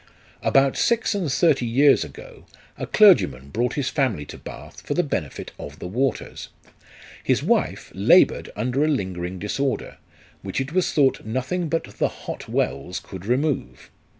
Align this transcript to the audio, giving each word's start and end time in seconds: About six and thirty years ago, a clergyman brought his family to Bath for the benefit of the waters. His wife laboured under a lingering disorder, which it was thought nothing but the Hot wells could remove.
About 0.41 0.75
six 0.77 1.13
and 1.13 1.31
thirty 1.31 1.67
years 1.67 2.03
ago, 2.03 2.47
a 2.75 2.87
clergyman 2.87 3.49
brought 3.49 3.73
his 3.75 3.89
family 3.89 4.25
to 4.25 4.37
Bath 4.39 4.81
for 4.81 4.95
the 4.95 5.03
benefit 5.03 5.51
of 5.59 5.77
the 5.77 5.87
waters. 5.87 6.49
His 7.23 7.43
wife 7.43 7.91
laboured 7.93 8.49
under 8.55 8.83
a 8.83 8.87
lingering 8.87 9.37
disorder, 9.37 9.97
which 10.41 10.59
it 10.59 10.73
was 10.73 10.91
thought 10.91 11.23
nothing 11.23 11.69
but 11.69 11.83
the 11.83 12.07
Hot 12.07 12.49
wells 12.49 12.99
could 12.99 13.27
remove. 13.27 13.91